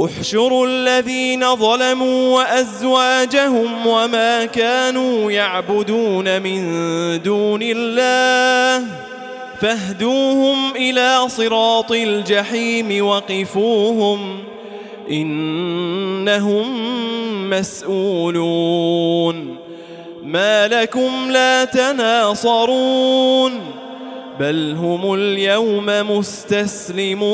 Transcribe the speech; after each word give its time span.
احشروا 0.00 0.66
الذين 0.66 1.56
ظلموا 1.56 2.36
وأزواجهم 2.36 3.86
وما 3.86 4.44
كانوا 4.44 5.30
يعبدون 5.30 6.42
من 6.42 6.62
دون 7.22 7.60
الله 7.62 8.86
فاهدوهم 9.60 10.76
إلى 10.76 11.28
صراط 11.28 11.92
الجحيم 11.92 13.06
وقفوهم 13.06 14.38
إنهم 15.10 16.66
مسؤولون 17.50 19.56
ما 20.22 20.68
لكم 20.68 21.30
لا 21.30 21.64
تناصرون 21.64 23.60
بل 24.40 24.76
هم 24.78 25.14
اليوم 25.14 25.86
مستسلمون. 25.86 27.24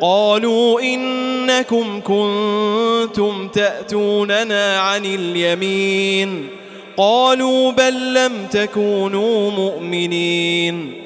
قالوا 0.00 0.80
إنكم 0.80 2.00
كنتم 2.00 3.48
تأتوننا 3.48 4.78
عن 4.78 5.04
اليمين. 5.04 6.48
قالوا 6.96 7.72
بل 7.72 8.14
لم 8.14 8.46
تكونوا 8.50 9.50
مؤمنين. 9.50 11.05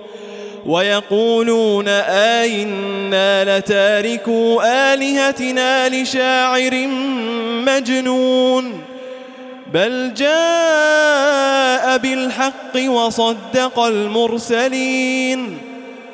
ويقولون 0.65 1.87
آئنا 2.37 3.57
لتاركوا 3.57 4.93
آلهتنا 4.93 5.89
لشاعر 5.89 6.87
مجنون 7.67 8.81
بل 9.73 10.13
جاء 10.13 11.97
بالحق 11.97 12.75
وصدق 12.87 13.79
المرسلين 13.79 15.57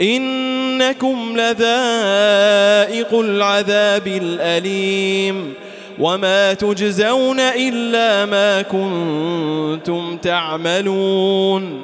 إنكم 0.01 1.33
لذائق 1.37 3.19
العذاب 3.19 4.07
الأليم 4.07 5.53
وما 5.99 6.53
تجزون 6.53 7.39
إلا 7.39 8.25
ما 8.25 8.61
كنتم 8.61 10.17
تعملون 10.17 11.83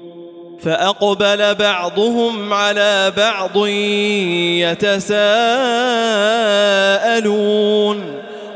فأقبل 0.63 1.55
بعضهم 1.55 2.53
على 2.53 3.13
بعض 3.17 3.67
يتساءلون. 4.57 5.41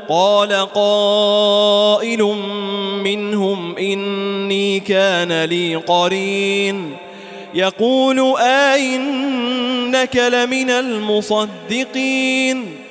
قال 0.09 0.67
قائل 0.73 2.23
منهم 3.03 3.77
إني 3.77 4.79
كان 4.79 5.43
لي 5.43 5.75
قرين. 5.75 6.97
يقول 7.53 8.35
آئنك 8.39 10.15
لمن 10.15 10.69
المصدقين. 10.69 12.84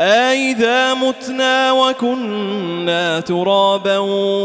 أئذا 0.00 0.94
متنا 0.94 1.72
وكنا 1.72 3.20
ترابا 3.20 3.98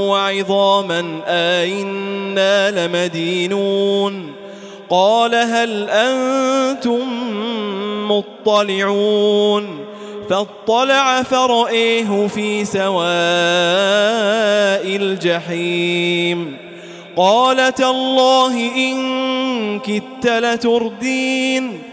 وعظاما 0.10 1.22
أئنا 1.28 2.88
لمدينون. 2.88 4.34
قال 4.90 5.36
هل 5.36 5.90
أنتم 5.90 7.00
مطلعون؟ 8.12 9.86
فاطلع 10.30 11.24
فرأيه 11.24 12.28
في 12.28 12.66
سواء 12.66 13.04
الجحيم. 14.96 16.58
قال 17.16 17.74
تالله 17.74 18.72
إن 18.76 19.80
كدت 19.80 20.28
لتردين. 20.28 21.93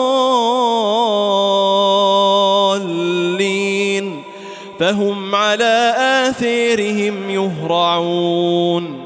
فهم 4.81 5.35
على 5.35 5.93
آثيرهم 5.97 7.29
يهرعون. 7.29 9.01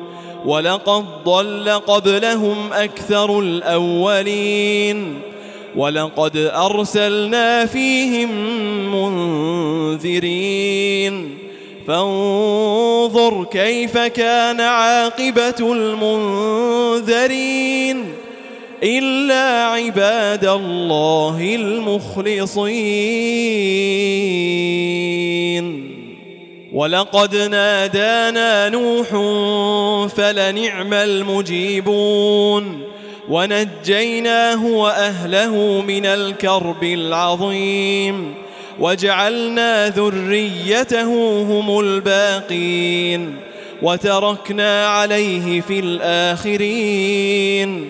ولقد 0.46 1.06
ضل 1.26 1.70
قبلهم 1.70 2.74
أكثر 2.74 3.40
الأولين. 3.40 5.22
ولقد 5.76 6.52
أرسلنا 6.56 7.66
فيهم 7.66 8.30
منذرين. 9.96 11.38
فانظر 11.88 13.44
كيف 13.44 13.98
كان 13.98 14.62
عاقبة 14.62 15.74
المنذرين. 15.74 17.46
إلا 18.86 19.64
عباد 19.64 20.46
الله 20.46 21.56
المخلصين. 21.56 22.36
ولقد 26.74 27.36
نادانا 27.36 28.70
نوح 28.70 29.08
فلنعم 30.08 30.94
المجيبون. 30.94 32.82
ونجيناه 33.30 34.66
وأهله 34.66 35.84
من 35.88 36.06
الكرب 36.06 36.84
العظيم. 36.84 38.34
وجعلنا 38.80 39.90
ذريته 39.90 41.42
هم 41.42 41.80
الباقين. 41.80 43.36
وتركنا 43.82 44.88
عليه 44.88 45.62
في 45.62 45.80
الآخرين. 45.80 47.90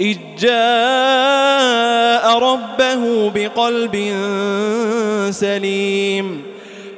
إذ 0.00 0.16
جاء 0.38 2.38
ربه 2.38 3.30
بقلب 3.30 3.96
سليم. 5.30 6.42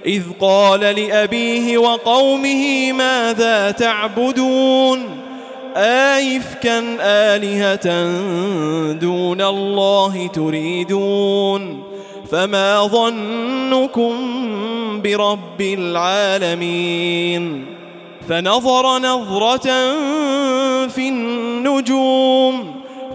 إذ 0.06 0.22
قال 0.40 0.80
لأبيه 0.80 1.78
وقومه 1.78 2.92
ماذا 2.92 3.70
تعبدون؟ 3.70 5.20
آيفكا 5.76 6.96
آلهة 7.00 8.12
دون 8.92 9.40
الله 9.40 10.26
تريدون؟ 10.26 11.82
فما 12.30 12.86
ظنكم 12.86 14.12
برب 15.02 15.60
العالمين? 15.60 17.66
فنظر 18.28 18.98
نظرة 18.98 19.68
في 20.88 21.08
النجوم. 21.08 22.75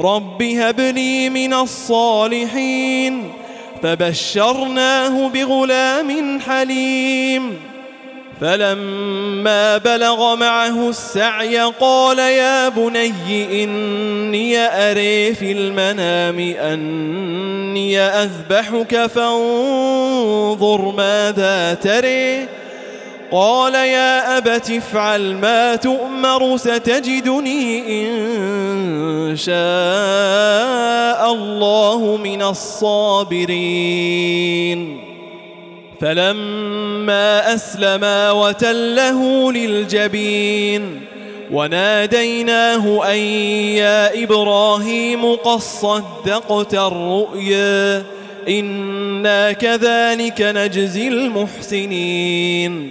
رب 0.00 0.42
هب 0.42 0.80
لي 0.80 1.30
من 1.30 1.54
الصالحين 1.54 3.30
فبشرناه 3.82 5.28
بغلام 5.28 6.40
حليم 6.40 7.56
فلما 8.40 9.78
بلغ 9.78 10.36
معه 10.36 10.88
السعي 10.88 11.58
قال 11.58 12.18
يا 12.18 12.68
بني 12.68 13.64
إني 13.64 14.58
أري 14.58 15.34
في 15.34 15.52
المنام 15.52 16.38
أني 16.38 18.00
أذبحك 18.00 19.06
فانظر 19.06 20.94
ماذا 20.96 21.74
تري 21.74 22.59
قال 23.32 23.74
يا 23.74 24.38
أبت 24.38 24.70
افعل 24.70 25.34
ما 25.34 25.76
تؤمر 25.76 26.56
ستجدني 26.56 27.82
إن 28.02 29.36
شاء 29.36 31.32
الله 31.32 32.16
من 32.16 32.42
الصابرين. 32.42 33.90
فلما 36.00 37.54
أسلما 37.54 38.30
وتله 38.30 39.52
للجبين 39.52 41.00
وناديناه 41.52 43.12
أن 43.12 43.18
يا 43.76 44.24
إبراهيم 44.24 45.34
قد 45.34 45.60
صدقت 45.60 46.74
الرؤيا 46.74 48.02
إنا 48.48 49.52
كذلك 49.52 50.40
نجزي 50.40 51.08
المحسنين. 51.08 52.90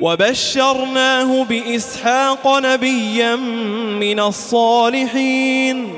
وبشرناه 0.00 1.44
بإسحاق 1.44 2.58
نبيا 2.58 3.36
من 4.00 4.20
الصالحين 4.20 5.92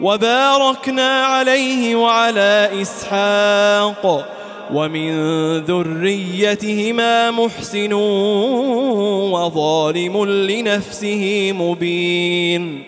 وباركنا 0.00 1.24
عليه 1.24 1.96
وعلى 1.96 2.70
إسحاق 2.82 4.28
ومن 4.74 5.10
ذريتهما 5.58 7.30
محسن 7.30 7.92
وظالم 9.32 10.24
لنفسه 10.24 11.52
مبين 11.58 12.82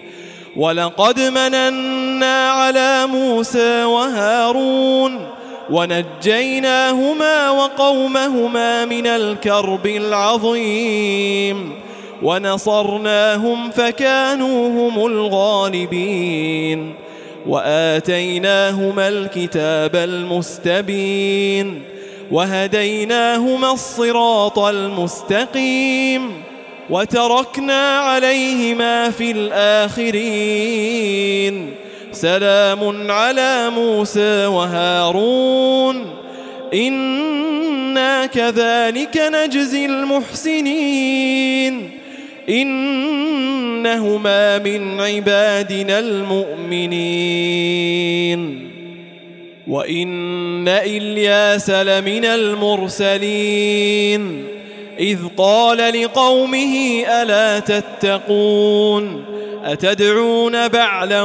ولقد 0.56 1.20
مننا 1.20 2.48
على 2.50 3.06
موسى 3.06 3.84
وهارون 3.84 5.35
ونجيناهما 5.70 7.50
وقومهما 7.50 8.84
من 8.84 9.06
الكرب 9.06 9.86
العظيم. 9.86 11.72
ونصرناهم 12.22 13.70
فكانوا 13.70 14.68
هم 14.68 15.06
الغالبين. 15.06 16.94
وآتيناهما 17.46 19.08
الكتاب 19.08 19.96
المستبين. 19.96 21.82
وهديناهما 22.30 23.72
الصراط 23.72 24.58
المستقيم. 24.58 26.42
وتركنا 26.90 27.98
عليهما 27.98 29.10
في 29.10 29.30
الآخرين. 29.30 31.74
سلام 32.16 33.10
على 33.10 33.70
موسى 33.70 34.46
وهارون. 34.46 36.04
إنا 36.74 38.26
كذلك 38.26 39.16
نجزي 39.16 39.86
المحسنين. 39.86 41.90
إنهما 42.48 44.58
من 44.58 45.00
عبادنا 45.00 45.98
المؤمنين. 45.98 46.96
وإن 49.68 50.68
إلياس 50.68 51.70
لمن 51.70 52.24
المرسلين. 52.24 54.44
إذ 55.00 55.18
قال 55.36 56.02
لقومه 56.02 57.04
ألا 57.22 57.58
تتقون؟ 57.58 59.35
أتدعون 59.66 60.68
بعلا 60.68 61.22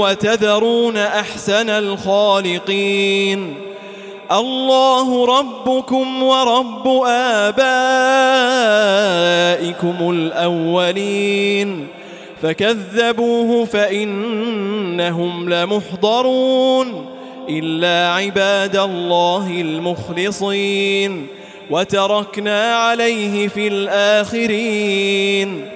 وتذرون 0.00 0.96
أحسن 0.96 1.70
الخالقين؟ 1.70 3.54
الله 4.32 5.38
ربكم 5.38 6.22
ورب 6.22 7.02
آبائكم 7.06 7.56
الأولين. 10.10 11.86
فكذبوه 12.42 13.64
فإنهم 13.64 15.50
لمحضرون. 15.50 17.06
إلا 17.48 18.12
عباد 18.12 18.76
الله 18.76 19.60
المخلصين. 19.60 21.26
وتركنا 21.70 22.74
عليه 22.74 23.48
في 23.48 23.68
الآخرين. 23.68 25.75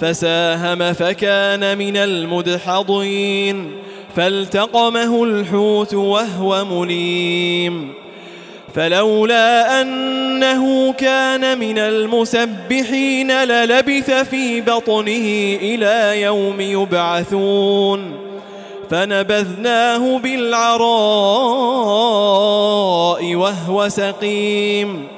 فساهم 0.00 0.92
فكان 0.92 1.78
من 1.78 1.96
المدحضين 1.96 3.72
فالتقمه 4.16 5.24
الحوت 5.24 5.94
وهو 5.94 6.64
مليم. 6.64 7.92
فلولا 8.74 9.82
أنه 9.82 10.92
كان 10.92 11.58
من 11.58 11.78
المسبحين 11.78 13.32
للبث 13.32 14.10
في 14.10 14.60
بطنه 14.60 15.56
إلى 15.62 16.22
يوم 16.22 16.60
يبعثون. 16.60 18.12
فنبذناه 18.90 20.18
بالعراء 20.18 20.78
وهو 23.34 23.88
سقيم. 23.88 25.17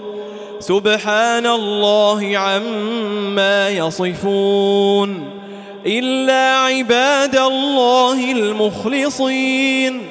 سبحان 0.61 1.45
الله 1.45 2.37
عما 2.37 3.69
يصفون 3.69 5.29
إلا 5.85 6.57
عباد 6.57 7.35
الله 7.35 8.31
المخلصين. 8.31 10.01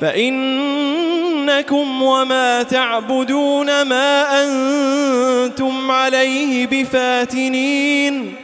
فإنكم 0.00 2.02
وما 2.02 2.62
تعبدون 2.62 3.82
ما 3.82 4.44
أنتم 4.44 5.90
عليه 5.90 6.66
بفاتنين 6.66 8.34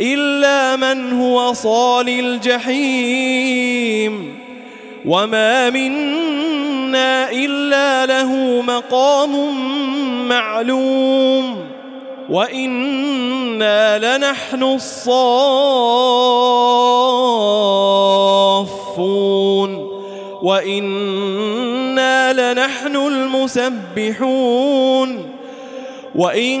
إلا 0.00 0.76
من 0.76 1.20
هو 1.20 1.52
صال 1.52 2.08
الجحيم. 2.08 3.54
وما 5.04 5.70
منا 5.70 6.23
إلا 6.96 8.06
له 8.06 8.62
مقام 8.62 9.58
معلوم 10.28 11.56
وإنا 12.30 14.16
لنحن 14.16 14.62
الصافون 14.62 15.24
وإنا 20.42 22.32
لنحن 22.52 22.96
المسبحون 22.96 24.54
وإن 26.14 26.60